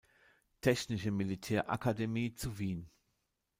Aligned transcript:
Technische 0.61 1.11
Militärakademie 1.11 2.33
zu 2.33 2.57
Wien. 2.57 2.89